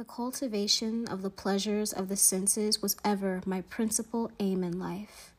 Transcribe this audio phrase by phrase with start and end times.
[0.00, 5.34] The cultivation of the pleasures of the senses was ever my principal aim in life.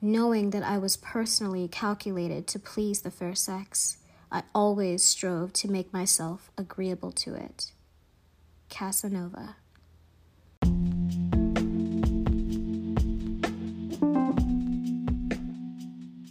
[0.00, 3.96] Knowing that I was personally calculated to please the fair sex,
[4.30, 7.72] I always strove to make myself agreeable to it.
[8.68, 9.56] Casanova.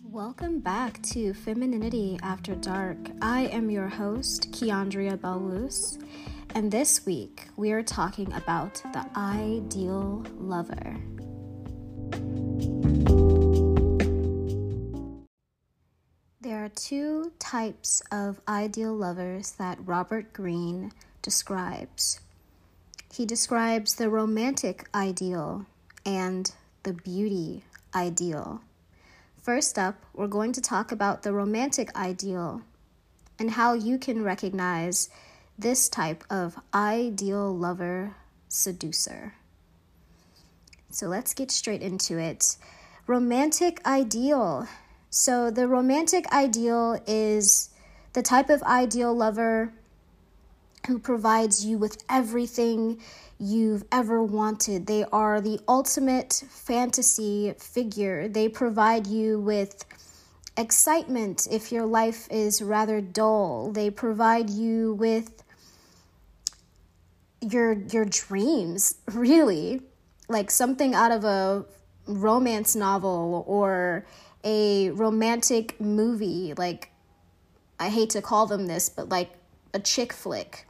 [0.05, 2.97] Welcome back to Femininity After Dark.
[3.21, 6.01] I am your host, Keandria Belwus,
[6.55, 10.97] and this week we are talking about the ideal lover.
[16.41, 20.91] There are two types of ideal lovers that Robert Greene
[21.21, 22.19] describes.
[23.13, 25.65] He describes the romantic ideal
[26.05, 26.51] and
[26.83, 27.63] the beauty
[27.93, 28.61] ideal.
[29.41, 32.61] First up, we're going to talk about the romantic ideal
[33.37, 35.09] and how you can recognize
[35.59, 38.15] this type of ideal lover
[38.47, 39.33] seducer.
[40.89, 42.57] So let's get straight into it.
[43.07, 44.67] Romantic ideal.
[45.11, 47.69] So, the romantic ideal is
[48.13, 49.73] the type of ideal lover
[50.87, 52.99] who provides you with everything
[53.39, 54.85] you've ever wanted.
[54.85, 58.27] They are the ultimate fantasy figure.
[58.27, 59.85] They provide you with
[60.57, 63.71] excitement if your life is rather dull.
[63.71, 65.43] They provide you with
[67.41, 69.81] your your dreams, really.
[70.27, 71.65] Like something out of a
[72.05, 74.05] romance novel or
[74.43, 76.91] a romantic movie like
[77.79, 79.31] I hate to call them this, but like
[79.73, 80.67] a chick flick.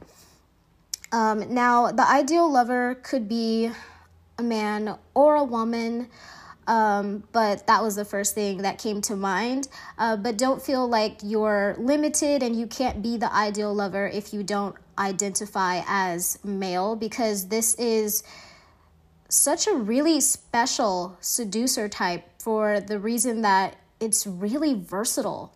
[1.12, 3.70] Um, now, the ideal lover could be
[4.38, 6.08] a man or a woman,
[6.70, 9.66] um, but that was the first thing that came to mind.
[9.98, 14.32] Uh, but don't feel like you're limited and you can't be the ideal lover if
[14.32, 18.22] you don't identify as male, because this is
[19.28, 25.52] such a really special seducer type for the reason that it's really versatile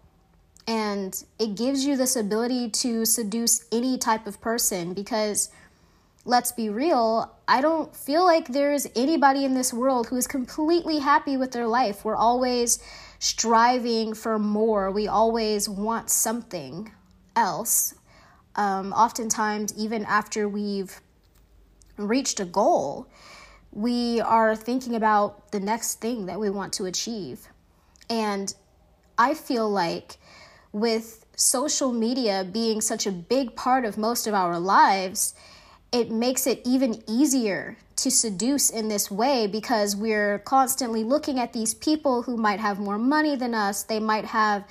[0.67, 5.51] and it gives you this ability to seduce any type of person because
[6.25, 10.99] let's be real, I don't feel like there's anybody in this world who is completely
[10.99, 12.05] happy with their life.
[12.05, 12.79] We're always
[13.19, 16.93] striving for more, we always want something
[17.37, 17.95] else.
[18.57, 21.01] Um, oftentimes, even after we've
[21.97, 23.09] reached a goal,
[23.73, 27.49] we are thinking about the next thing that we want to achieve.
[28.09, 28.55] And
[29.19, 30.17] I feel like
[30.73, 35.35] with social media being such a big part of most of our lives,
[35.95, 41.53] it makes it even easier to seduce in this way because we're constantly looking at
[41.53, 43.85] these people who might have more money than us.
[43.85, 44.65] They might have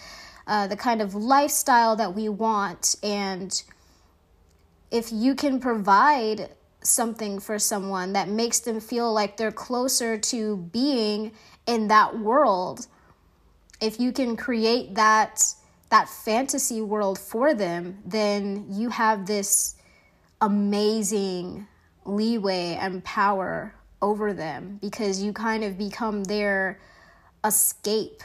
[0.47, 2.97] uh, the kind of lifestyle that we want.
[3.01, 3.63] And
[4.91, 6.49] if you can provide
[6.81, 11.31] something for someone that makes them feel like they're closer to being
[11.65, 12.87] in that world,
[13.79, 15.41] if you can create that
[15.89, 19.75] that fantasy world for them, then you have this
[20.43, 21.65] amazing
[22.03, 26.79] leeway and power over them because you kind of become their
[27.45, 28.21] escape.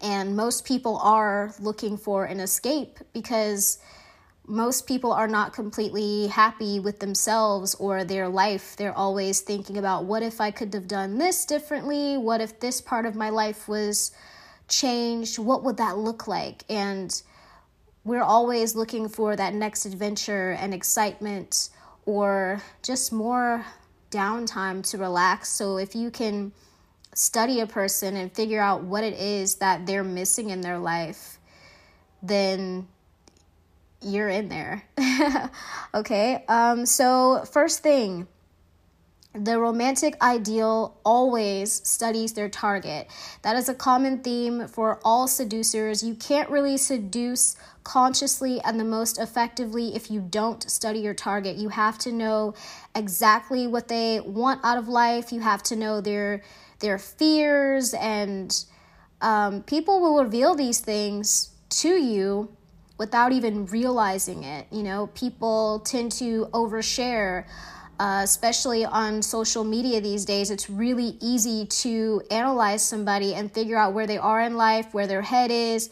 [0.00, 3.78] And most people are looking for an escape because
[4.46, 8.76] most people are not completely happy with themselves or their life.
[8.76, 12.16] They're always thinking about what if I could have done this differently?
[12.16, 14.12] What if this part of my life was
[14.68, 16.64] changed, what would that look like?
[16.68, 17.20] And
[18.04, 21.70] we're always looking for that next adventure and excitement
[22.04, 23.64] or just more
[24.10, 25.48] downtime to relax.
[25.50, 26.52] So if you can
[27.14, 31.38] study a person and figure out what it is that they're missing in their life,
[32.22, 32.88] then
[34.00, 34.84] you're in there.
[35.94, 36.44] okay.
[36.48, 38.26] Um, so, first thing,
[39.34, 43.08] the romantic ideal always studies their target.
[43.42, 46.02] That is a common theme for all seducers.
[46.02, 51.56] You can't really seduce consciously and the most effectively if you don't study your target.
[51.56, 52.54] You have to know
[52.94, 55.32] exactly what they want out of life.
[55.32, 56.42] You have to know their
[56.80, 58.64] their fears and
[59.20, 62.54] um, people will reveal these things to you
[62.98, 64.66] without even realizing it.
[64.70, 67.46] You know, people tend to overshare
[68.02, 73.76] uh, especially on social media these days, it's really easy to analyze somebody and figure
[73.76, 75.88] out where they are in life, where their head is,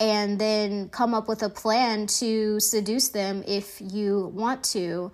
[0.00, 5.12] and then come up with a plan to seduce them if you want to.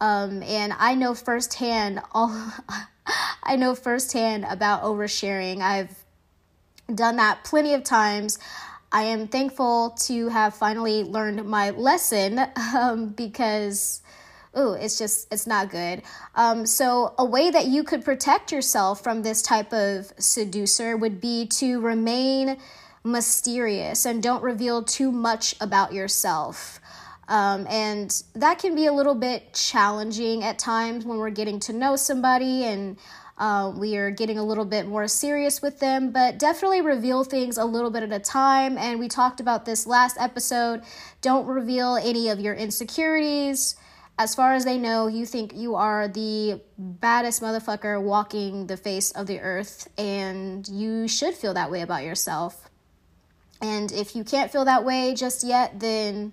[0.00, 2.30] Um, and I know firsthand all
[3.42, 5.60] I know firsthand about oversharing.
[5.60, 6.04] I've
[6.94, 8.38] done that plenty of times.
[8.92, 12.38] I am thankful to have finally learned my lesson
[12.76, 14.02] um, because
[14.56, 16.02] ooh, it's just, it's not good.
[16.34, 21.20] Um, so, a way that you could protect yourself from this type of seducer would
[21.20, 22.58] be to remain
[23.04, 26.80] mysterious and don't reveal too much about yourself.
[27.28, 31.72] Um, and that can be a little bit challenging at times when we're getting to
[31.72, 32.98] know somebody and
[33.38, 37.56] uh, we are getting a little bit more serious with them, but definitely reveal things
[37.56, 38.76] a little bit at a time.
[38.76, 40.82] And we talked about this last episode.
[41.20, 43.76] Don't reveal any of your insecurities.
[44.18, 49.12] As far as they know, you think you are the baddest motherfucker walking the face
[49.12, 52.67] of the earth, and you should feel that way about yourself.
[53.60, 56.32] And if you can't feel that way just yet, then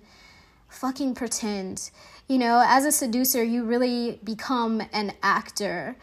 [0.68, 1.90] fucking pretend.
[2.28, 5.96] You know, as a seducer, you really become an actor.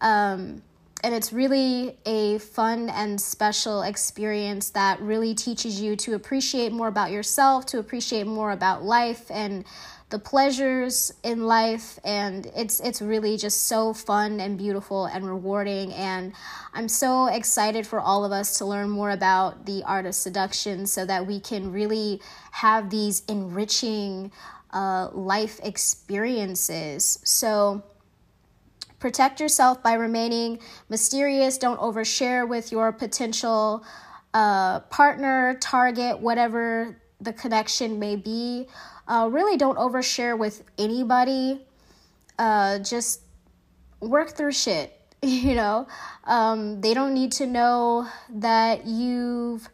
[0.00, 0.62] Um,
[1.02, 6.88] and it's really a fun and special experience that really teaches you to appreciate more
[6.88, 9.66] about yourself, to appreciate more about life and
[10.14, 15.92] the pleasures in life and it's it's really just so fun and beautiful and rewarding
[15.94, 16.32] and
[16.72, 20.86] I'm so excited for all of us to learn more about the art of seduction
[20.86, 22.22] so that we can really
[22.52, 24.30] have these enriching
[24.72, 27.18] uh, life experiences.
[27.24, 27.82] So
[29.00, 31.58] protect yourself by remaining mysterious.
[31.58, 33.84] Don't overshare with your potential
[34.32, 38.68] uh, partner, target, whatever the connection may be.
[39.06, 41.60] Uh, really don't overshare with anybody.
[42.38, 43.20] Uh, just
[44.00, 45.86] work through shit, you know?
[46.24, 49.68] Um, they don't need to know that you've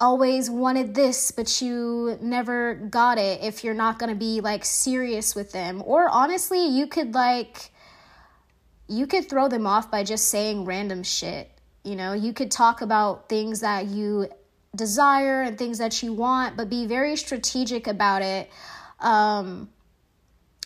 [0.00, 5.34] always wanted this, but you never got it if you're not gonna be like serious
[5.34, 5.82] with them.
[5.84, 7.70] Or honestly, you could like,
[8.86, 11.50] you could throw them off by just saying random shit.
[11.84, 14.28] You know, you could talk about things that you
[14.78, 18.50] desire and things that you want, but be very strategic about it.
[19.00, 19.68] Um,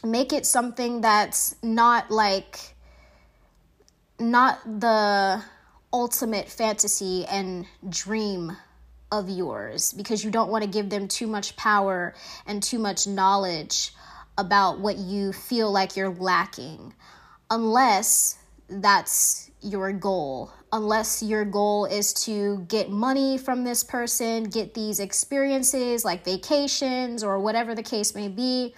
[0.05, 2.77] make it something that's not like,
[4.21, 5.43] not the
[5.93, 8.57] ultimate fantasy and dream
[9.11, 12.15] of yours because you don't want to give them too much power
[12.47, 13.93] and too much knowledge
[14.39, 16.95] about what you feel like you're lacking
[17.51, 18.39] unless
[18.71, 25.01] that's your goal unless your goal is to get money from this person, get these
[25.01, 28.75] experiences like vacations or whatever the case may be.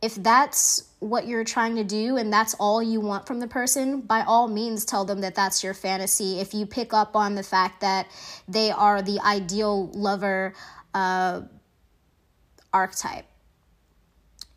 [0.00, 4.00] If that's what you're trying to do and that's all you want from the person,
[4.00, 6.40] by all means tell them that that's your fantasy.
[6.40, 8.06] If you pick up on the fact that
[8.48, 10.54] they are the ideal lover
[10.94, 11.42] uh,
[12.72, 13.26] archetype.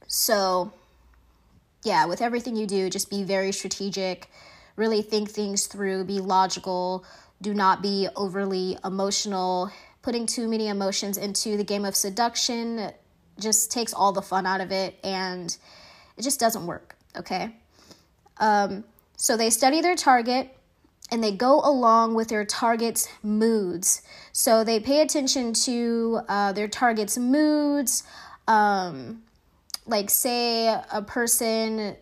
[0.08, 0.72] So,
[1.84, 4.30] yeah, with everything you do, just be very strategic
[4.78, 7.04] really think things through, be logical,
[7.42, 9.70] do not be overly emotional.
[10.02, 12.92] Putting too many emotions into the game of seduction
[13.40, 15.58] just takes all the fun out of it and
[16.16, 17.54] it just doesn't work, okay?
[18.38, 18.86] Um,
[19.18, 20.56] so they study their target
[21.12, 24.02] and they go along with their target's moods.
[24.32, 28.04] So they pay attention to uh, their target's moods.
[28.48, 29.24] Um,
[29.86, 31.96] like, say a person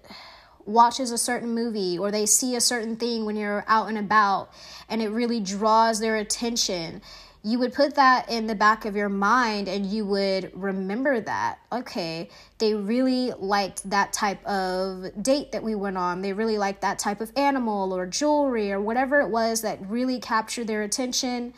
[0.65, 4.49] watches a certain movie or they see a certain thing when you're out and about
[4.89, 7.01] and it really draws their attention
[7.43, 11.59] you would put that in the back of your mind and you would remember that
[11.71, 16.21] okay they really liked that type of date that we went on.
[16.21, 20.19] They really liked that type of animal or jewelry or whatever it was that really
[20.19, 21.53] captured their attention.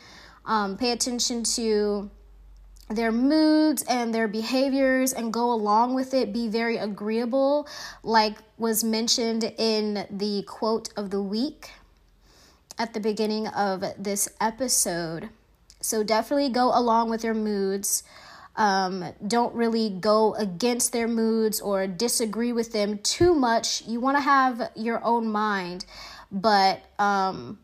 [0.45, 2.09] Um, pay attention to
[2.89, 7.67] their moods and their behaviors and go along with it, be very agreeable,
[8.03, 11.71] like was mentioned in the quote of the week
[12.77, 15.29] at the beginning of this episode.
[15.81, 18.03] So definitely go along with their moods.
[18.55, 23.85] Um, don't really go against their moods or disagree with them too much.
[23.85, 25.85] You want to have your own mind,
[26.31, 27.59] but um,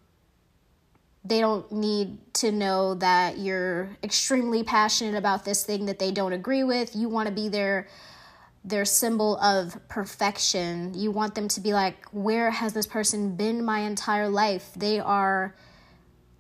[1.25, 6.33] they don't need to know that you're extremely passionate about this thing that they don't
[6.33, 6.95] agree with.
[6.95, 7.87] You want to be their
[8.65, 10.93] their symbol of perfection.
[10.93, 14.71] You want them to be like, where has this person been my entire life?
[14.75, 15.53] They are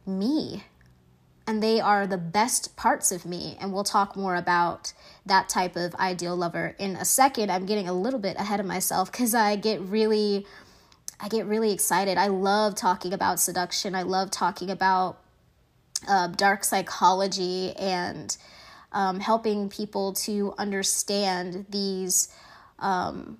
[0.05, 0.63] me.
[1.45, 3.57] And they are the best parts of me.
[3.59, 4.93] And we'll talk more about
[5.25, 7.51] that type of ideal lover in a second.
[7.51, 10.45] I'm getting a little bit ahead of myself because I get really
[11.23, 12.17] I get really excited.
[12.17, 13.95] I love talking about seduction.
[13.95, 15.19] I love talking about
[16.05, 18.35] uh, dark psychology and
[18.91, 22.27] um, helping people to understand these
[22.79, 23.37] um,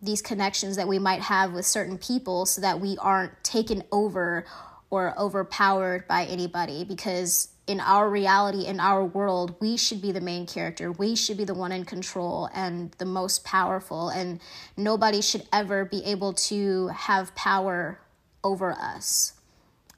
[0.00, 4.44] these connections that we might have with certain people, so that we aren't taken over
[4.90, 6.84] or overpowered by anybody.
[6.84, 10.92] Because in our reality, in our world, we should be the main character.
[10.92, 14.08] We should be the one in control and the most powerful.
[14.08, 14.40] And
[14.76, 17.98] nobody should ever be able to have power
[18.44, 19.32] over us.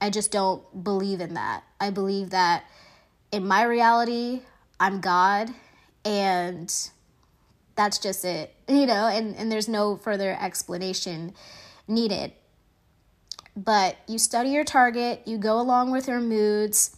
[0.01, 1.63] I just don't believe in that.
[1.79, 2.63] I believe that
[3.31, 4.41] in my reality,
[4.79, 5.53] I'm God
[6.03, 6.73] and
[7.75, 11.33] that's just it, you know, and, and there's no further explanation
[11.87, 12.33] needed.
[13.55, 16.95] But you study your target, you go along with their moods,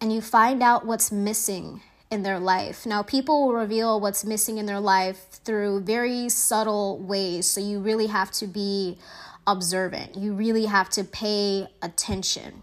[0.00, 2.86] and you find out what's missing in their life.
[2.86, 7.46] Now, people will reveal what's missing in their life through very subtle ways.
[7.46, 8.98] So, you really have to be
[9.46, 10.16] observant.
[10.16, 12.62] You really have to pay attention.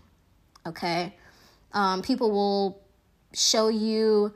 [0.65, 1.15] Okay?
[1.73, 2.81] Um, people will
[3.33, 4.33] show you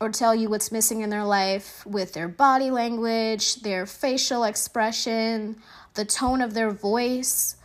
[0.00, 5.56] or tell you what's missing in their life with their body language, their facial expression,
[5.94, 7.56] the tone of their voice.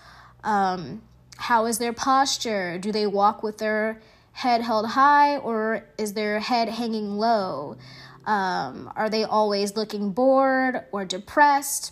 [0.44, 1.02] Um,
[1.38, 2.78] how is their posture?
[2.78, 4.02] Do they walk with their
[4.38, 7.75] head held high or is their head hanging low?
[8.24, 11.91] Um, are they always looking bored or depressed?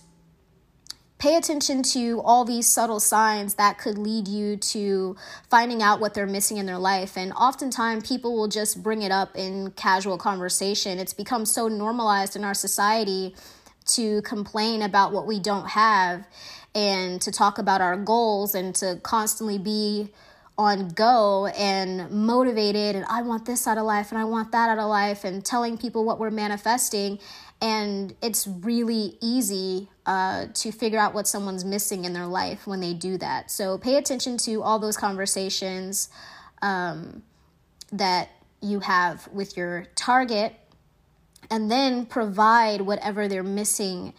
[1.17, 5.15] Pay attention to all these subtle signs that could lead you to
[5.49, 7.17] finding out what they're missing in their life.
[7.17, 10.99] And oftentimes, people will just bring it up in casual conversation.
[10.99, 13.33] It's become so normalized in our society
[13.87, 16.27] to complain about what we don't have
[16.75, 20.11] and to talk about our goals and to constantly be
[20.57, 24.69] on go and motivated and I want this out of life and I want that
[24.69, 27.19] out of life and telling people what we're manifesting
[27.61, 32.79] and it's really easy uh, to figure out what someone's missing in their life when
[32.79, 33.49] they do that.
[33.49, 36.09] So pay attention to all those conversations
[36.61, 37.23] um,
[37.91, 38.29] that
[38.61, 40.55] you have with your target
[41.49, 44.13] and then provide whatever they're missing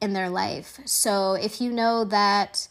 [0.00, 0.78] in their life.
[0.84, 2.68] So if you know that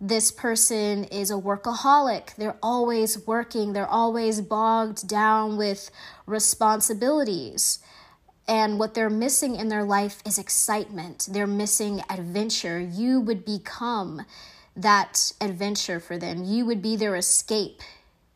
[0.00, 2.34] this person is a workaholic.
[2.36, 5.90] They're always working, they're always bogged down with
[6.26, 7.80] responsibilities.
[8.48, 11.28] And what they're missing in their life is excitement.
[11.30, 12.80] They're missing adventure.
[12.80, 14.22] You would become
[14.74, 16.42] that adventure for them.
[16.42, 17.80] You would be their escape.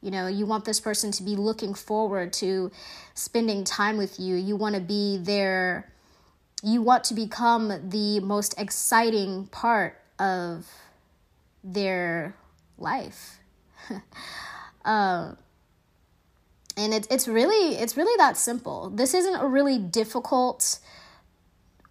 [0.02, 2.70] You know, you want this person to be looking forward to
[3.14, 4.36] spending time with you.
[4.36, 5.90] You want to be their,
[6.62, 10.66] you want to become the most exciting part of
[11.64, 12.36] their
[12.78, 13.40] life.
[14.84, 15.36] um,
[16.76, 18.90] and it's it's really it's really that simple.
[18.90, 20.78] This isn't a really difficult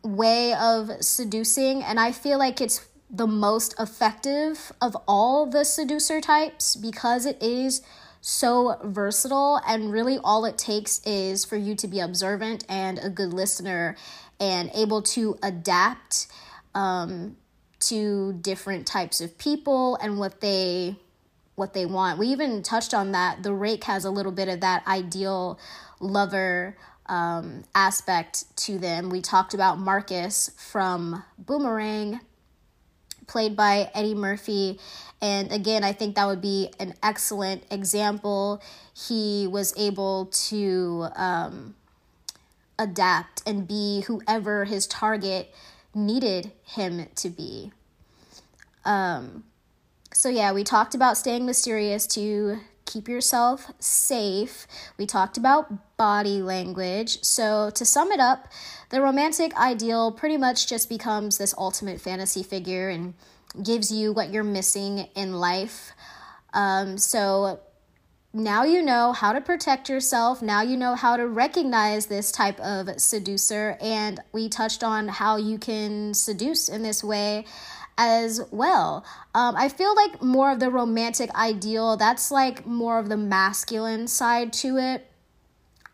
[0.03, 6.19] way of seducing, and I feel like it's the most effective of all the seducer
[6.19, 7.81] types because it is
[8.21, 13.09] so versatile and really all it takes is for you to be observant and a
[13.09, 13.95] good listener
[14.39, 16.27] and able to adapt
[16.73, 17.37] um,
[17.89, 20.97] to different types of people and what they
[21.55, 22.17] what they want.
[22.17, 23.43] We even touched on that.
[23.43, 25.59] The rake has a little bit of that ideal
[25.99, 26.75] lover
[27.05, 29.09] um, aspect to them.
[29.09, 32.21] We talked about Marcus from Boomerang,
[33.27, 34.79] played by Eddie Murphy.
[35.21, 38.61] And again, I think that would be an excellent example.
[38.95, 41.75] He was able to um,
[42.79, 45.53] adapt and be whoever his target
[45.93, 47.71] needed him to be.
[48.85, 49.43] Um,
[50.13, 54.67] so, yeah, we talked about staying mysterious to keep yourself safe.
[54.97, 57.23] We talked about body language.
[57.23, 58.47] So, to sum it up,
[58.89, 63.13] the romantic ideal pretty much just becomes this ultimate fantasy figure and
[63.61, 65.91] gives you what you're missing in life.
[66.53, 67.59] Um, so,
[68.33, 70.41] now you know how to protect yourself.
[70.41, 73.77] Now you know how to recognize this type of seducer.
[73.79, 77.45] And we touched on how you can seduce in this way
[77.95, 79.05] as well.
[79.35, 84.07] Um, I feel like more of the romantic ideal, that's like more of the masculine
[84.07, 85.07] side to it.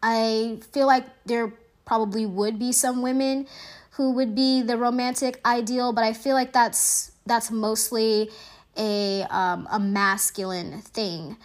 [0.02, 1.54] I feel like there
[1.84, 3.48] probably would be some women
[3.92, 8.30] who would be the romantic ideal, but I feel like that's that's mostly
[8.78, 11.36] a um, a masculine thing.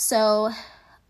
[0.00, 0.50] So,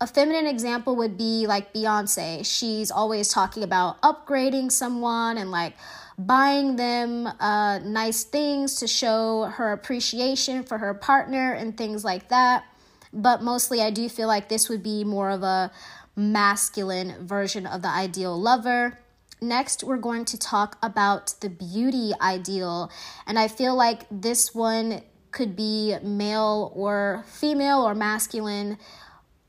[0.01, 2.45] a feminine example would be like Beyonce.
[2.45, 5.75] She's always talking about upgrading someone and like
[6.17, 12.27] buying them uh, nice things to show her appreciation for her partner and things like
[12.27, 12.65] that.
[13.13, 15.71] But mostly, I do feel like this would be more of a
[16.17, 18.99] masculine version of the ideal lover.
[19.41, 22.91] Next, we're going to talk about the beauty ideal.
[23.25, 28.77] And I feel like this one could be male or female or masculine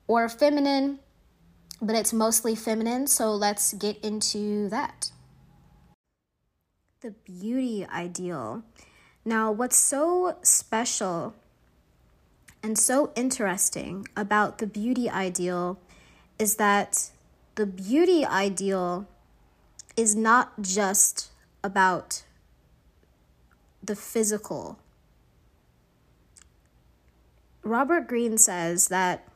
[0.07, 0.99] or feminine,
[1.81, 3.07] but it's mostly feminine.
[3.07, 5.11] So let's get into that.
[7.01, 8.63] The beauty ideal.
[9.25, 11.35] Now, what's so special
[12.63, 15.81] and so interesting about the beauty ideal
[16.39, 17.11] is that
[17.57, 19.07] the beauty ideal
[19.97, 21.31] is not just
[21.63, 22.23] about
[23.83, 24.79] the physical.
[27.63, 29.29] Robert Greene says that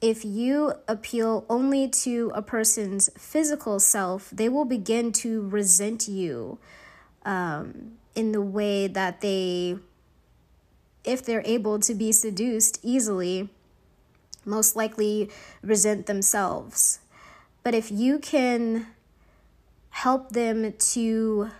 [0.00, 6.58] if you appeal only to a person's physical self, they will begin to resent you
[7.24, 9.78] um, in the way that they,
[11.04, 13.48] if they're able to be seduced easily,
[14.44, 15.30] most likely
[15.62, 17.00] resent themselves.
[17.62, 18.88] But if you can
[19.88, 21.50] help them to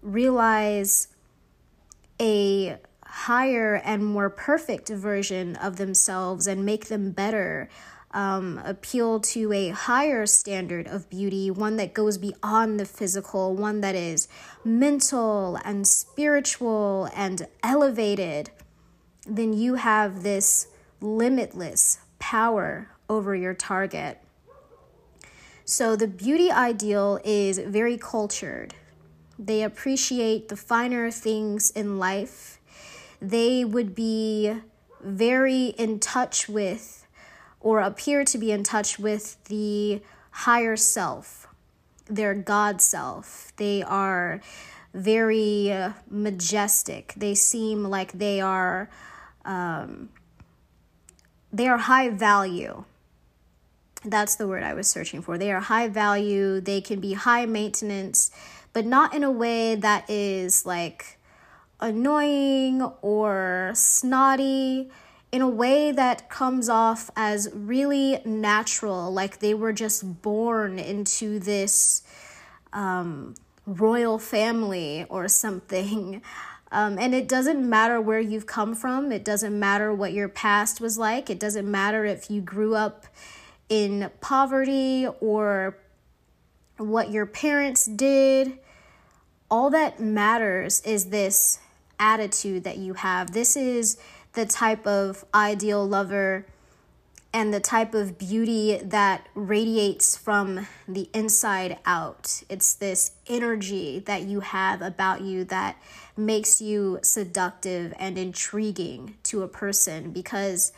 [0.00, 1.08] realize
[2.20, 2.78] a
[3.14, 7.68] higher and more perfect version of themselves and make them better.
[8.10, 13.80] Um, appeal to a higher standard of beauty, one that goes beyond the physical, one
[13.80, 14.28] that is
[14.64, 18.50] mental and spiritual and elevated,
[19.26, 20.68] then you have this
[21.00, 24.20] limitless power over your target.
[25.64, 28.74] So, the beauty ideal is very cultured.
[29.38, 32.60] They appreciate the finer things in life.
[33.28, 34.54] They would be
[35.00, 37.06] very in touch with,
[37.60, 41.46] or appear to be in touch with, the higher self,
[42.06, 43.52] their God self.
[43.56, 44.40] They are
[44.92, 45.74] very
[46.10, 47.14] majestic.
[47.16, 48.90] They seem like they are.
[49.44, 50.08] Um,
[51.52, 52.84] they are high value
[54.04, 55.38] that's the word I was searching for.
[55.38, 58.30] They are high value, they can be high maintenance,
[58.72, 61.18] but not in a way that is like
[61.80, 64.90] annoying or snotty,
[65.34, 71.40] in a way that comes off as really natural, like they were just born into
[71.40, 72.02] this
[72.72, 73.34] um,
[73.66, 76.22] royal family or something.
[76.72, 79.12] Um, and it doesn't matter where you've come from.
[79.12, 81.30] It doesn't matter what your past was like.
[81.30, 83.06] It doesn't matter if you grew up
[83.68, 85.78] in poverty or
[86.76, 88.58] what your parents did.
[89.56, 91.60] All that matters is this
[92.00, 93.34] attitude that you have.
[93.34, 93.98] This is
[94.32, 96.44] the type of ideal lover
[97.32, 102.42] and the type of beauty that radiates from the inside out.
[102.48, 105.76] It's this energy that you have about you that
[106.16, 110.72] makes you seductive and intriguing to a person because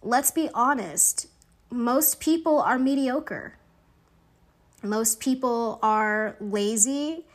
[0.00, 1.26] let's be honest,
[1.70, 3.58] most people are mediocre.
[4.82, 7.26] Most people are lazy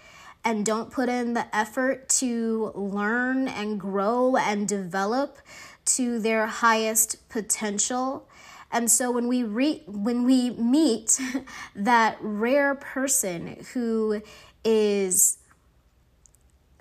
[0.44, 5.40] and don't put in the effort to learn and grow and develop
[5.86, 8.28] to their highest potential.
[8.72, 11.20] And so when we re- when we meet
[11.76, 14.22] that rare person who
[14.64, 15.38] is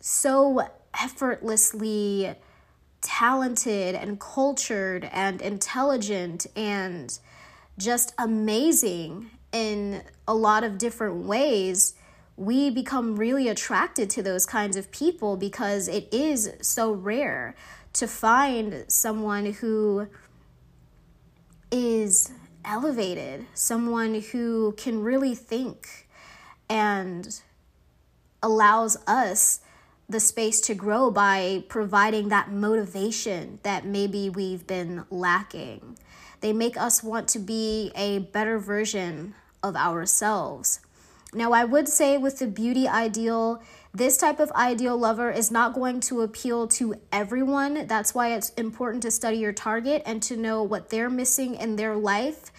[0.01, 0.69] so
[0.99, 2.35] effortlessly
[3.01, 7.19] talented and cultured and intelligent and
[7.79, 11.95] just amazing in a lot of different ways,
[12.39, 17.57] we become really attracted to those kinds of people because it is so rare
[17.95, 20.07] to find someone who
[21.73, 22.31] is
[22.65, 26.09] elevated, someone who can really think
[26.71, 27.41] and
[28.41, 29.61] allows us
[30.09, 35.99] the space to grow by providing that motivation that maybe we've been lacking.
[36.41, 40.81] They make us want to be a better version of ourselves.
[41.35, 43.63] Now, I would say with the beauty ideal,
[43.93, 47.87] this type of ideal lover is not going to appeal to everyone.
[47.87, 51.77] That's why it's important to study your target and to know what they're missing in
[51.77, 52.51] their life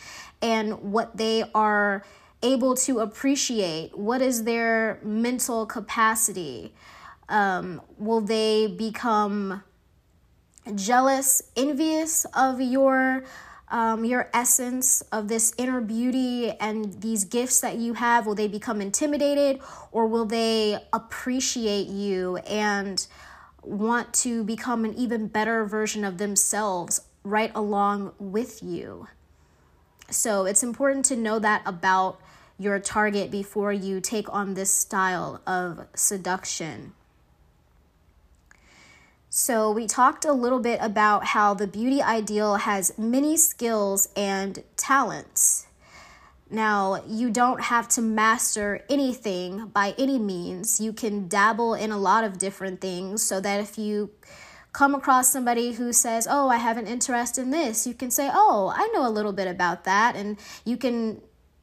[0.41, 2.03] and what they are
[2.43, 3.97] able to appreciate.
[3.97, 6.73] What is their mental capacity?
[7.27, 9.63] Um, will they become
[10.75, 13.23] jealous, envious of your
[13.71, 18.25] um, your essence of this inner beauty and these gifts that you have?
[18.25, 23.05] Will they become intimidated or will they appreciate you and
[23.63, 29.07] want to become an even better version of themselves right along with you?
[30.09, 32.19] So it's important to know that about
[32.57, 36.93] your target before you take on this style of seduction.
[39.41, 44.61] So, we talked a little bit about how the beauty ideal has many skills and
[44.75, 45.65] talents.
[46.51, 50.81] Now, you don't have to master anything by any means.
[50.81, 54.11] You can dabble in a lot of different things so that if you
[54.73, 58.29] come across somebody who says, Oh, I have an interest in this, you can say,
[58.29, 60.17] Oh, I know a little bit about that.
[60.17, 61.21] And you can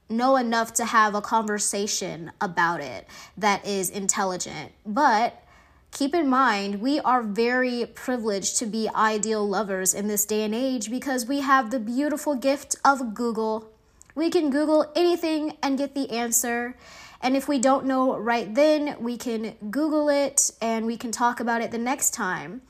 [0.08, 4.72] know enough to have a conversation about it that is intelligent.
[4.86, 5.42] But
[5.90, 10.54] keep in mind, we are very privileged to be ideal lovers in this day and
[10.54, 13.70] age because we have the beautiful gift of Google.
[14.14, 16.76] We can Google anything and get the answer.
[17.20, 21.40] And if we don't know right then, we can Google it and we can talk
[21.40, 22.62] about it the next time.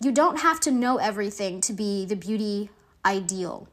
[0.00, 2.70] You don't have to know everything to be the beauty
[3.04, 3.68] ideal.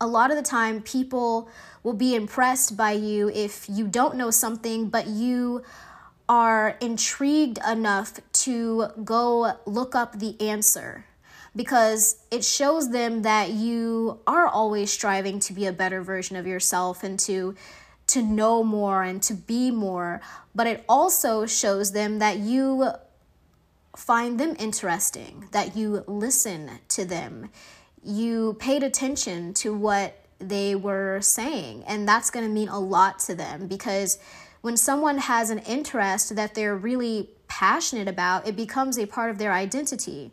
[0.00, 1.48] A lot of the time, people
[1.82, 5.62] will be impressed by you if you don't know something, but you
[6.28, 11.04] are intrigued enough to go look up the answer
[11.56, 16.46] because it shows them that you are always striving to be a better version of
[16.46, 17.54] yourself and to
[18.06, 20.20] to know more and to be more.
[20.54, 22.90] But it also shows them that you
[23.96, 27.50] find them interesting that you listen to them.
[28.02, 33.20] You paid attention to what they were saying and that's going to mean a lot
[33.20, 34.18] to them because
[34.64, 39.38] when someone has an interest that they're really passionate about it becomes a part of
[39.38, 40.30] their identity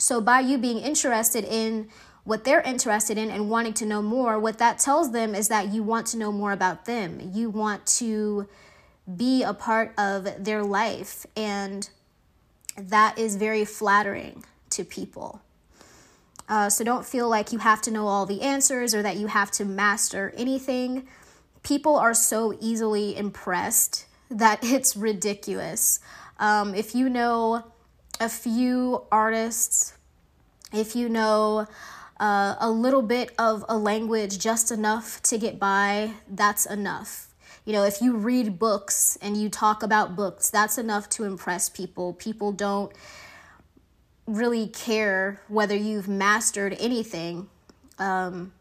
[0.00, 1.88] so, by you being interested in
[2.24, 5.68] what they're interested in and wanting to know more, what that tells them is that
[5.72, 7.30] you want to know more about them.
[7.34, 8.48] You want to
[9.16, 11.26] be a part of their life.
[11.36, 11.88] And
[12.78, 15.42] that is very flattering to people.
[16.48, 19.26] Uh, so, don't feel like you have to know all the answers or that you
[19.26, 21.06] have to master anything.
[21.62, 26.00] People are so easily impressed that it's ridiculous.
[26.38, 27.64] Um, if you know,
[28.20, 29.94] a few artists,
[30.72, 31.66] if you know
[32.18, 37.28] uh, a little bit of a language just enough to get by, that's enough.
[37.64, 41.68] You know, if you read books and you talk about books, that's enough to impress
[41.68, 42.14] people.
[42.14, 42.92] People don't
[44.26, 47.48] really care whether you've mastered anything.
[47.98, 48.52] Um,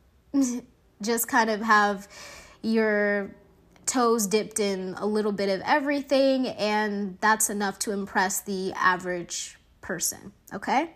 [1.02, 2.08] just kind of have
[2.62, 3.32] your
[3.86, 9.58] toes dipped in a little bit of everything, and that's enough to impress the average
[9.82, 10.92] person, okay?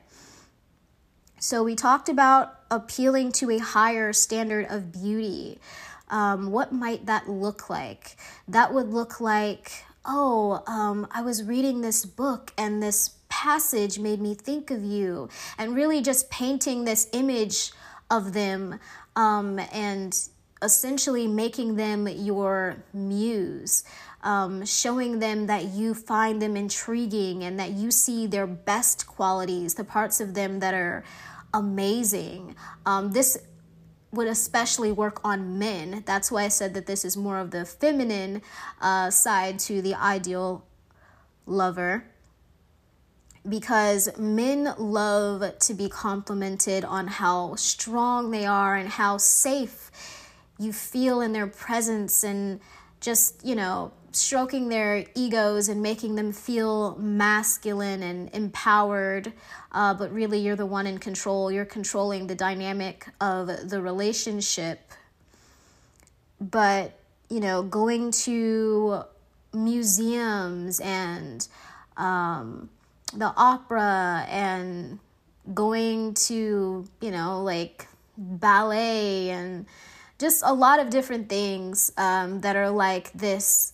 [1.39, 5.59] So, we talked about appealing to a higher standard of beauty.
[6.09, 8.15] Um, what might that look like?
[8.47, 9.71] That would look like,
[10.05, 15.29] oh, um, I was reading this book and this passage made me think of you,
[15.57, 17.71] and really just painting this image
[18.11, 18.79] of them
[19.15, 20.27] um, and
[20.63, 23.83] essentially making them your muse.
[24.21, 29.73] Um, showing them that you find them intriguing and that you see their best qualities,
[29.73, 31.03] the parts of them that are
[31.53, 32.55] amazing.
[32.85, 33.37] Um, this
[34.13, 36.03] would especially work on men.
[36.05, 38.41] That's why I said that this is more of the feminine
[38.79, 40.65] uh, side to the ideal
[41.45, 42.05] lover.
[43.47, 49.82] Because men love to be complimented on how strong they are and how safe
[50.59, 52.59] you feel in their presence and
[52.99, 59.33] just, you know, stroking their egos and making them feel masculine and empowered,
[59.71, 61.51] uh, but really you're the one in control.
[61.51, 64.79] You're controlling the dynamic of the relationship.
[66.39, 66.93] But,
[67.29, 69.03] you know, going to
[69.53, 71.47] museums and
[71.97, 72.69] um,
[73.13, 74.99] the opera and
[75.53, 77.87] going to, you know, like
[78.17, 79.65] ballet and
[80.23, 83.73] just a lot of different things um, that are like this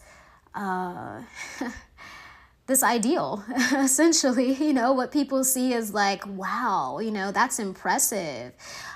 [0.55, 1.21] uh,
[2.65, 8.51] this ideal essentially you know what people see is like wow you know that's impressive.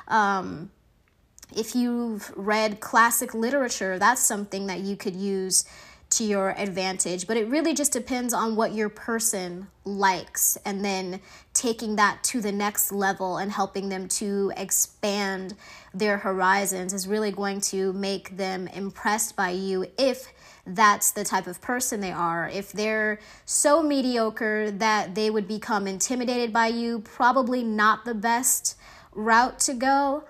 [0.08, 0.72] Um,
[1.56, 5.66] if you've read classic literature that's something that you could use
[6.17, 7.28] to your advantage.
[7.28, 11.19] But it really just depends on what your person likes and then
[11.54, 15.56] taking that to the next level and helping them to expand
[15.93, 20.32] their horizons is really going to make them impressed by you if
[20.65, 22.49] that's the type of person they are.
[22.49, 28.78] If they're so mediocre that they would become intimidated by you, probably not the best
[29.12, 30.23] route to go.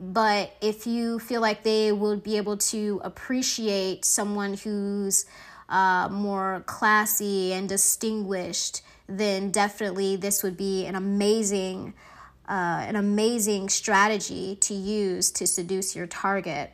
[0.00, 5.26] But if you feel like they will be able to appreciate someone who's
[5.68, 11.92] uh, more classy and distinguished, then definitely this would be an amazing,
[12.48, 16.72] uh, an amazing strategy to use to seduce your target.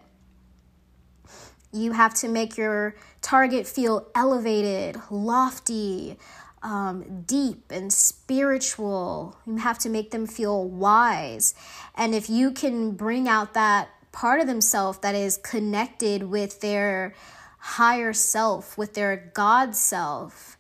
[1.73, 6.17] You have to make your target feel elevated, lofty,
[6.67, 9.39] um, deep and spiritual.
[9.47, 11.55] You have to make them feel wise.
[11.95, 17.15] And if you can bring out that part of themselves that is connected with their
[17.59, 20.59] higher self, with their God self,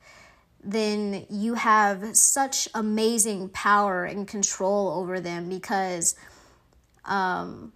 [0.62, 6.14] then you have such amazing power and control over them because
[7.04, 7.72] um,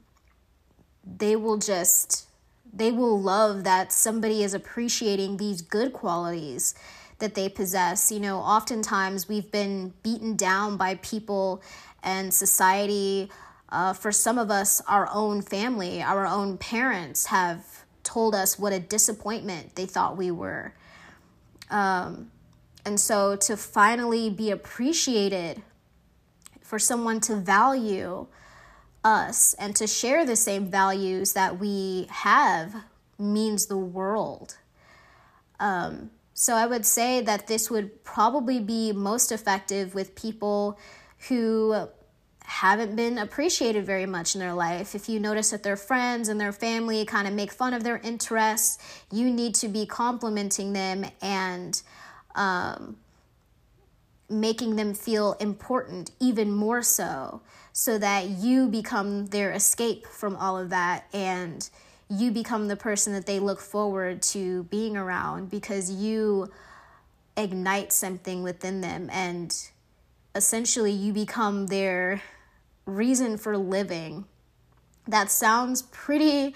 [1.05, 2.27] they will just
[2.73, 6.73] they will love that somebody is appreciating these good qualities
[7.21, 8.11] that they possess.
[8.11, 11.63] You know, oftentimes we've been beaten down by people
[12.03, 13.31] and society
[13.73, 18.73] Uh, for some of us, our own family, our own parents have told us what
[18.73, 20.75] a disappointment they thought we were.
[21.71, 22.33] Um,
[22.85, 25.63] and so to finally be appreciated,
[26.63, 28.27] for someone to value
[29.05, 32.75] us and to share the same values that we have
[33.19, 34.59] means the world.
[35.61, 40.79] Um, so I would say that this would probably be most effective with people
[41.29, 41.87] who
[42.45, 44.95] haven't been appreciated very much in their life.
[44.95, 47.99] If you notice that their friends and their family kind of make fun of their
[47.99, 48.79] interests,
[49.13, 51.83] you need to be complimenting them and
[52.35, 52.97] um,
[54.31, 57.43] making them feel important even more so,
[57.75, 61.69] so that you become their escape from all of that and
[62.11, 66.51] you become the person that they look forward to being around because you
[67.37, 69.71] ignite something within them and
[70.35, 72.21] essentially you become their
[72.85, 74.25] reason for living.
[75.07, 76.55] That sounds pretty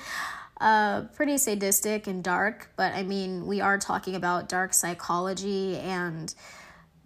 [0.61, 6.33] uh, pretty sadistic and dark, but I mean, we are talking about dark psychology, and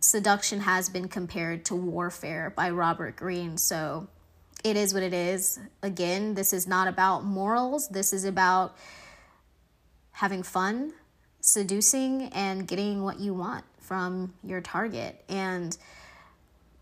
[0.01, 3.57] seduction has been compared to warfare by Robert Greene.
[3.57, 4.09] So
[4.65, 5.59] it is what it is.
[5.83, 8.77] Again, this is not about morals, this is about
[10.13, 10.93] having fun,
[11.41, 15.25] seducing, and getting what you want from your target.
[15.29, 15.77] And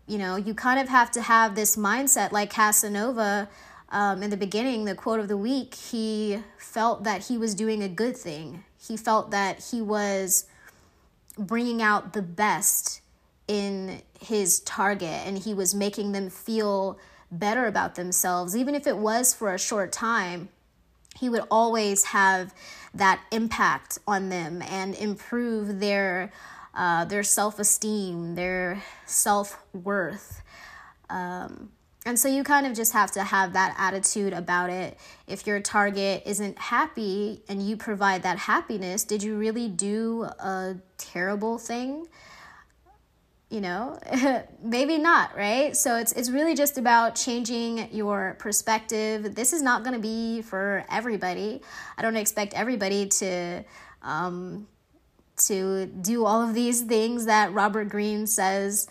[0.07, 3.49] you know, you kind of have to have this mindset like Casanova
[3.89, 7.81] um, in the beginning, the quote of the week, he felt that he was doing
[7.81, 8.63] a good thing.
[8.77, 10.45] He felt that he was
[11.37, 13.01] bringing out the best
[13.47, 16.97] in his target and he was making them feel
[17.31, 20.49] better about themselves, even if it was for a short time.
[21.19, 22.53] He would always have
[22.93, 26.31] that impact on them and improve their
[26.75, 30.43] uh, their self esteem, their self worth.
[31.09, 31.71] Um,
[32.05, 34.97] and so you kind of just have to have that attitude about it.
[35.27, 40.77] If your target isn't happy and you provide that happiness, did you really do a
[40.97, 42.07] terrible thing?
[43.49, 43.97] You know,
[44.61, 45.75] maybe not, right?
[45.75, 49.35] So it's it's really just about changing your perspective.
[49.35, 51.61] This is not going to be for everybody.
[51.97, 53.63] I don't expect everybody to
[54.01, 54.67] um,
[55.37, 58.87] to do all of these things that Robert Greene says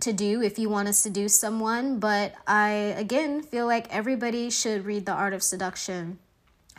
[0.00, 4.86] to do if you want to seduce someone, but I again feel like everybody should
[4.86, 6.18] read The Art of Seduction.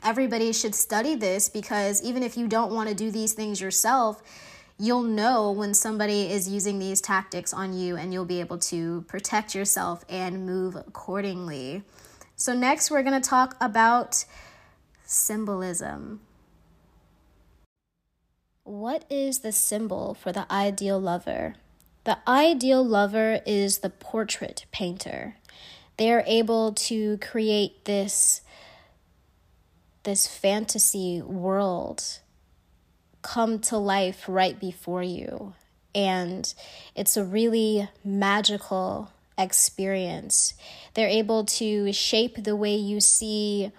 [0.04, 4.24] Everybody should study this because even if you don't want to do these things yourself,
[4.82, 9.02] you'll know when somebody is using these tactics on you and you'll be able to
[9.08, 11.84] protect yourself and move accordingly.
[12.36, 14.26] So, next, we're going to talk about
[15.06, 16.22] symbolism.
[18.64, 21.56] What is the symbol for the ideal lover?
[22.04, 25.36] The ideal lover is the portrait painter.
[25.98, 28.42] They are able to create this
[30.04, 32.22] this fantasy world
[33.22, 35.54] come to life right before you.
[35.94, 36.54] And
[36.96, 40.54] it's a really magical experience.
[40.94, 43.72] They're able to shape the way you see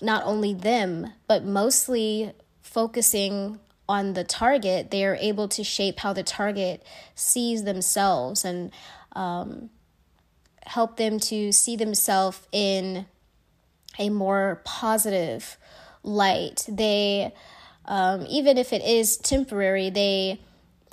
[0.00, 6.12] not only them, but mostly focusing on the target, they are able to shape how
[6.12, 6.82] the target
[7.14, 8.72] sees themselves and
[9.12, 9.70] um,
[10.62, 13.06] help them to see themselves in
[13.98, 15.56] a more positive
[16.02, 16.66] light.
[16.68, 17.32] They,
[17.86, 20.40] um, even if it is temporary, they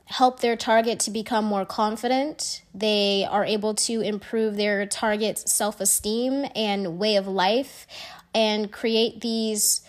[0.06, 2.62] help their target to become more confident.
[2.74, 7.88] They are able to improve their target's self esteem and way of life
[8.34, 9.82] and create these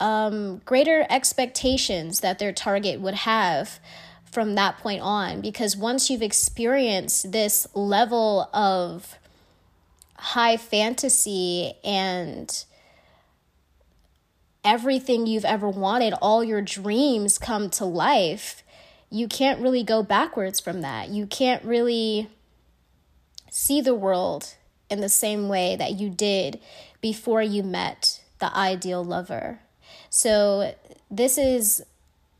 [0.00, 3.78] um, greater expectations that their target would have
[4.24, 5.40] from that point on.
[5.40, 9.16] Because once you've experienced this level of
[10.16, 12.64] high fantasy and
[14.64, 18.62] everything you've ever wanted, all your dreams come to life,
[19.10, 21.08] you can't really go backwards from that.
[21.08, 22.28] You can't really
[23.50, 24.54] see the world
[24.90, 26.60] in the same way that you did
[27.00, 29.60] before you met the ideal lover.
[30.10, 30.74] So,
[31.10, 31.82] this is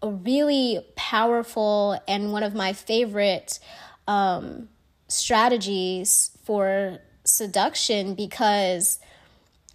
[0.02, 3.58] a really powerful and one of my favorite
[4.06, 4.68] um,
[5.08, 8.98] strategies for seduction because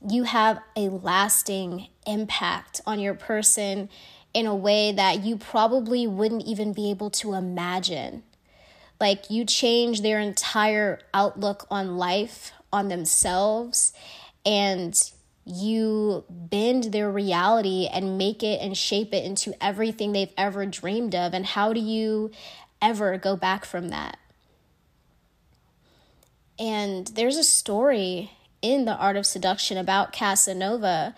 [0.08, 3.90] you have a lasting impact on your person
[4.34, 8.24] in a way that you probably wouldn't even be able to imagine.
[9.00, 13.94] Like you change their entire outlook on life, on themselves,
[14.46, 15.00] and
[15.46, 21.16] you bend their reality and make it and shape it into everything they've ever dreamed
[21.16, 21.34] of.
[21.34, 22.32] And how do you
[22.82, 24.18] ever go back from that?
[26.58, 28.32] And there's a story
[28.64, 31.14] in The Art of Seduction about Casanova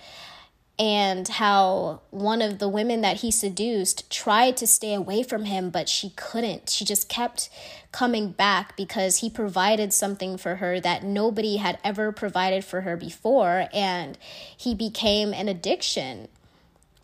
[0.78, 5.70] and how one of the women that he seduced tried to stay away from him,
[5.70, 6.70] but she couldn't.
[6.70, 7.50] She just kept
[7.94, 12.98] coming back because he provided something for her that nobody had ever provided for her
[12.98, 14.18] before, and
[14.58, 16.28] he became an addiction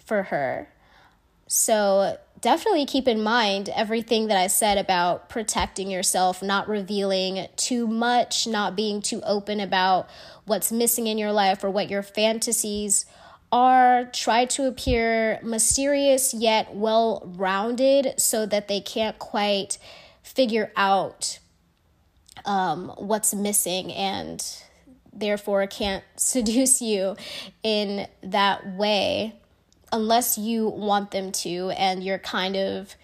[0.03, 0.67] for her.
[1.47, 7.87] So, definitely keep in mind everything that I said about protecting yourself, not revealing too
[7.87, 10.09] much, not being too open about
[10.45, 13.05] what's missing in your life or what your fantasies
[13.51, 14.05] are.
[14.05, 19.77] Try to appear mysterious yet well rounded so that they can't quite
[20.23, 21.39] figure out
[22.45, 24.43] um, what's missing and
[25.13, 27.15] therefore can't seduce you
[27.61, 29.35] in that way
[29.91, 32.95] unless you want them to and you're kind of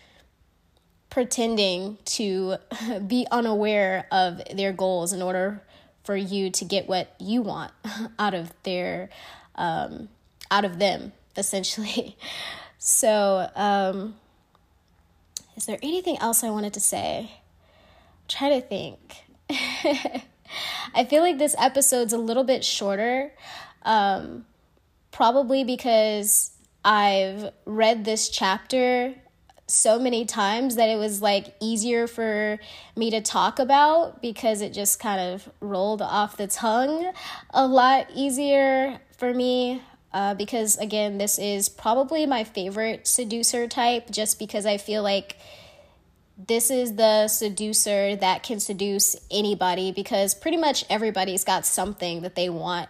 [1.10, 2.58] pretending to
[3.08, 5.62] be unaware of their goals in order
[6.04, 7.71] for you to get what you want
[8.19, 9.10] out of their
[9.56, 10.08] um,
[10.50, 12.17] out of them, essentially.
[12.80, 14.15] So, um,
[15.56, 17.32] is there anything else I wanted to say?
[18.28, 19.00] Try to think.
[19.50, 23.34] I feel like this episode's a little bit shorter,
[23.82, 24.45] um,
[25.12, 26.52] probably because
[26.88, 29.13] I've read this chapter
[29.67, 32.60] so many times that it was like easier for
[32.95, 37.12] me to talk about because it just kind of rolled off the tongue
[37.50, 39.82] a lot easier for me
[40.13, 45.36] uh, because again, this is probably my favorite seducer type just because I feel like
[46.38, 52.36] this is the seducer that can seduce anybody because pretty much everybody's got something that
[52.36, 52.88] they want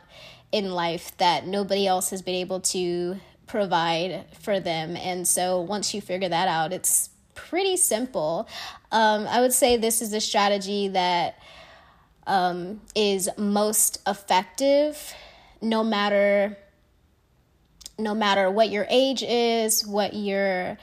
[0.52, 4.96] in life that nobody else has been able to provide for them.
[4.96, 8.48] And so once you figure that out, it's pretty simple.
[8.92, 11.40] Um, I would say this is a strategy that
[12.26, 15.14] um, is most effective
[15.62, 16.58] no matter
[18.00, 20.78] no matter what your age is, what your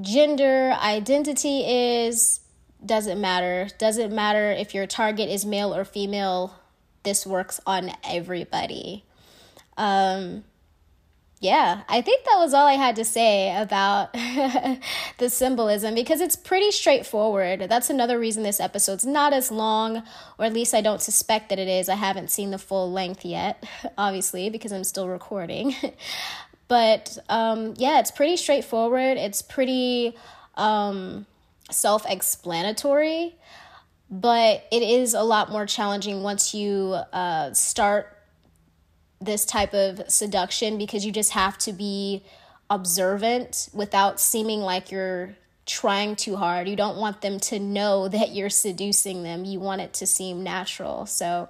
[0.00, 2.40] gender identity is,
[2.84, 3.68] doesn't matter.
[3.78, 6.56] Doesn't matter if your target is male or female.
[7.04, 9.04] This works on everybody.
[9.76, 10.44] Um,
[11.44, 14.14] yeah, I think that was all I had to say about
[15.18, 17.66] the symbolism because it's pretty straightforward.
[17.68, 20.02] That's another reason this episode's not as long,
[20.38, 21.90] or at least I don't suspect that it is.
[21.90, 23.62] I haven't seen the full length yet,
[23.98, 25.74] obviously, because I'm still recording.
[26.68, 29.18] but um, yeah, it's pretty straightforward.
[29.18, 30.16] It's pretty
[30.54, 31.26] um,
[31.70, 33.34] self explanatory,
[34.10, 38.13] but it is a lot more challenging once you uh, start
[39.20, 42.22] this type of seduction because you just have to be
[42.70, 46.68] observant without seeming like you're trying too hard.
[46.68, 49.44] You don't want them to know that you're seducing them.
[49.44, 51.06] You want it to seem natural.
[51.06, 51.48] So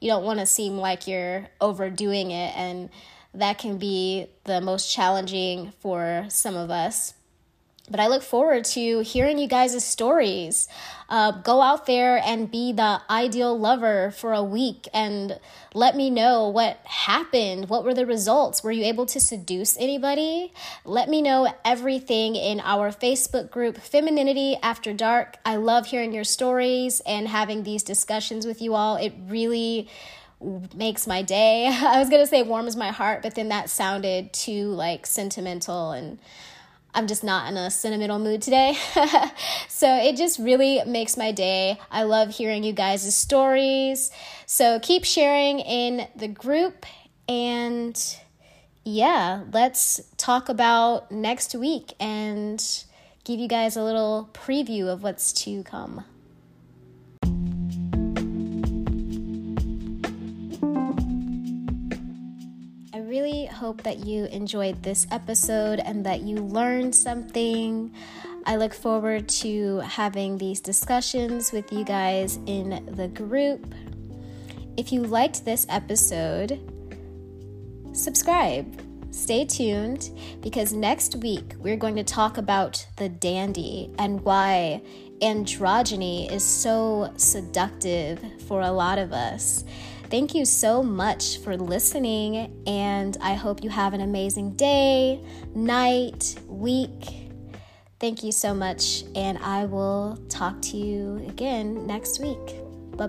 [0.00, 2.56] you don't want to seem like you're overdoing it.
[2.56, 2.90] And
[3.32, 7.14] that can be the most challenging for some of us.
[7.90, 10.68] But I look forward to hearing you guys' stories.
[11.10, 15.38] Uh, go out there and be the ideal lover for a week and
[15.74, 17.68] let me know what happened.
[17.68, 18.64] What were the results?
[18.64, 20.54] Were you able to seduce anybody?
[20.86, 25.36] Let me know everything in our Facebook group, Femininity After Dark.
[25.44, 28.96] I love hearing your stories and having these discussions with you all.
[28.96, 29.90] It really
[30.74, 31.66] makes my day.
[31.70, 35.92] I was going to say warms my heart, but then that sounded too like sentimental
[35.92, 36.18] and
[36.94, 38.76] I'm just not in a sentimental mood today.
[39.68, 41.78] so it just really makes my day.
[41.90, 44.12] I love hearing you guys' stories.
[44.46, 46.86] So keep sharing in the group.
[47.28, 48.00] And
[48.84, 52.64] yeah, let's talk about next week and
[53.24, 56.04] give you guys a little preview of what's to come.
[63.14, 67.94] Really hope that you enjoyed this episode and that you learned something.
[68.44, 73.72] I look forward to having these discussions with you guys in the group.
[74.76, 76.58] If you liked this episode,
[77.92, 78.82] subscribe.
[79.12, 80.10] Stay tuned
[80.40, 84.82] because next week we're going to talk about the dandy and why
[85.22, 88.18] androgyny is so seductive
[88.48, 89.62] for a lot of us.
[90.14, 95.20] Thank you so much for listening, and I hope you have an amazing day,
[95.56, 97.32] night, week.
[97.98, 102.38] Thank you so much, and I will talk to you again next week.
[102.96, 103.08] Bye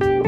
[0.00, 0.24] bye.